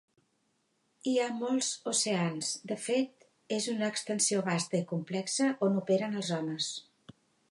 [1.09, 3.27] Hi ha molts oceans, de fet
[3.59, 6.75] és una "extensió vasta i complexa" on operen els homes.